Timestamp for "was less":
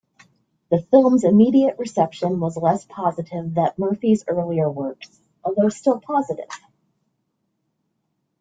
2.39-2.83